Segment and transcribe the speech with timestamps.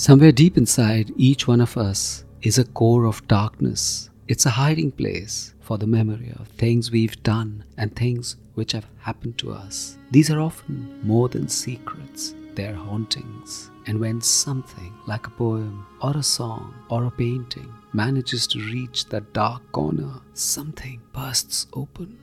[0.00, 4.08] Somewhere deep inside each one of us is a core of darkness.
[4.28, 8.86] It's a hiding place for the memory of things we've done and things which have
[9.00, 9.98] happened to us.
[10.10, 13.70] These are often more than secrets, they're hauntings.
[13.86, 19.04] And when something like a poem or a song or a painting manages to reach
[19.10, 22.18] that dark corner, something bursts open.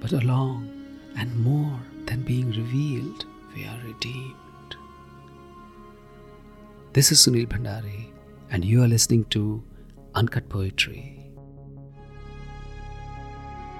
[0.00, 0.68] But along
[1.16, 3.24] and more than being revealed,
[3.54, 4.34] we are redeemed.
[6.94, 8.06] This is Sunil Bhandari,
[8.50, 9.62] and you are listening to
[10.14, 11.30] Uncut Poetry.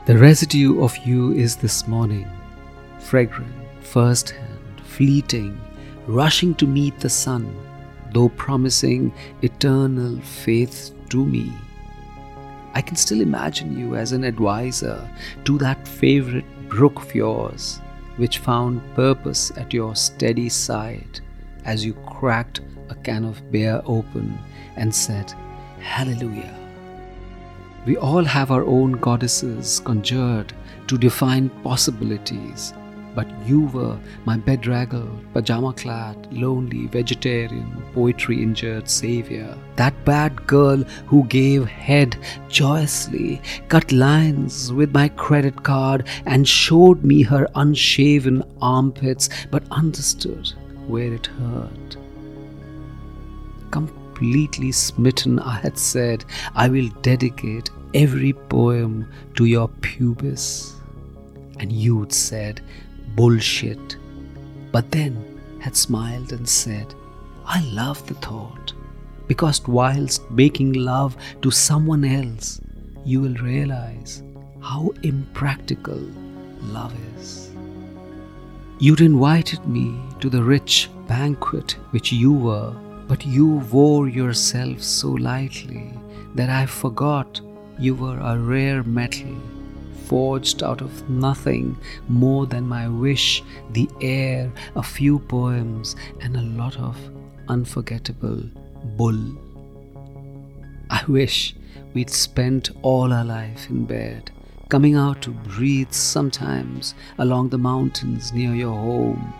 [0.04, 2.28] The residue of you is this morning,
[2.98, 5.58] fragrant, first hand, fleeting,
[6.06, 7.56] rushing to meet the sun,
[8.12, 11.50] though promising eternal faith to me.
[12.74, 15.08] I can still imagine you as an advisor
[15.46, 17.80] to that favorite brook of yours,
[18.18, 21.22] which found purpose at your steady side
[21.68, 24.38] as you cracked a can of beer open
[24.76, 25.32] and said,
[25.80, 26.54] Hallelujah.
[27.84, 30.54] We all have our own goddesses conjured
[30.86, 32.72] to define possibilities,
[33.14, 39.54] but you were my bedraggled, pajama clad, lonely, vegetarian, poetry injured savior.
[39.76, 42.16] That bad girl who gave head
[42.48, 50.54] joyously, cut lines with my credit card, and showed me her unshaven armpits, but understood
[50.88, 51.96] where it hurt
[53.70, 60.74] completely smitten, I had said, I will dedicate every poem to your pubis.
[61.58, 62.60] And you'd said,
[63.14, 63.96] bullshit.
[64.72, 66.94] But then had smiled and said,
[67.46, 68.74] I love the thought.
[69.28, 72.60] Because whilst making love to someone else,
[73.04, 74.22] you will realize
[74.60, 76.00] how impractical
[76.62, 77.50] love is.
[78.80, 82.74] You'd invited me to the rich banquet which you were
[83.08, 85.92] but you wore yourself so lightly
[86.34, 87.40] that I forgot
[87.78, 89.34] you were a rare metal,
[90.04, 91.76] forged out of nothing
[92.08, 96.96] more than my wish, the air, a few poems, and a lot of
[97.48, 98.42] unforgettable
[98.96, 99.18] bull.
[100.90, 101.54] I wish
[101.94, 104.30] we'd spent all our life in bed,
[104.68, 109.32] coming out to breathe sometimes along the mountains near your home,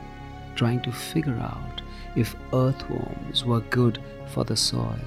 [0.57, 1.83] trying to figure out
[2.17, 3.99] if earthworms were good
[4.33, 4.99] for the soil.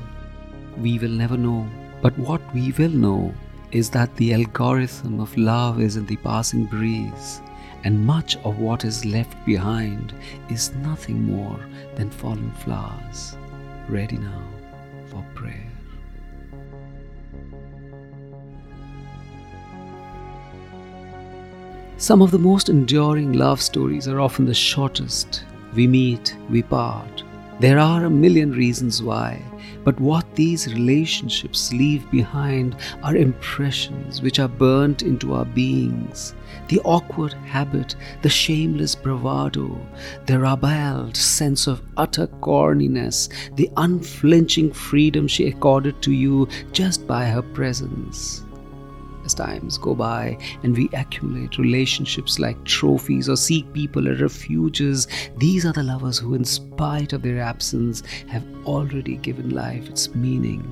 [0.77, 1.67] We will never know.
[2.01, 3.33] But what we will know
[3.71, 7.41] is that the algorithm of love is in the passing breeze,
[7.83, 10.13] and much of what is left behind
[10.49, 11.59] is nothing more
[11.95, 13.35] than fallen flowers,
[13.87, 14.43] ready now
[15.09, 15.80] for prayer.
[22.01, 25.45] Some of the most enduring love stories are often the shortest
[25.75, 27.23] we meet, we part.
[27.59, 29.39] There are a million reasons why,
[29.83, 36.33] but what these relationships leave behind are impressions which are burnt into our beings.
[36.69, 39.79] The awkward habit, the shameless bravado,
[40.25, 47.25] the ribald sense of utter corniness, the unflinching freedom she accorded to you just by
[47.25, 48.43] her presence
[49.31, 55.07] as times go by and we accumulate relationships like trophies or seek people as refuges,
[55.37, 60.13] these are the lovers who, in spite of their absence, have already given life its
[60.15, 60.63] meaning.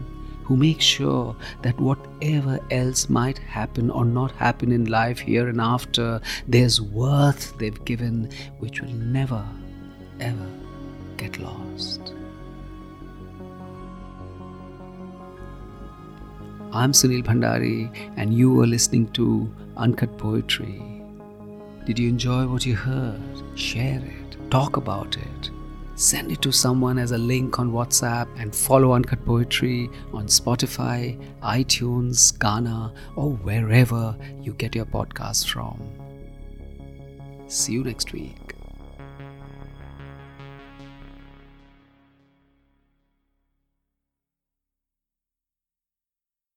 [0.44, 5.62] Who make sure that whatever else might happen or not happen in life here and
[5.62, 9.46] after, there's worth they've given which will never,
[10.20, 10.50] ever
[11.18, 12.14] get lost.
[16.72, 20.80] I'm Sunil Bhandari, and you are listening to Uncut Poetry.
[21.88, 23.20] Did you enjoy what you heard?
[23.56, 25.50] Share it, talk about it.
[25.96, 31.20] Send it to someone as a link on WhatsApp and follow Uncut Poetry on Spotify,
[31.42, 35.82] iTunes, Gaana, or wherever you get your podcasts from.
[37.48, 38.39] See you next week.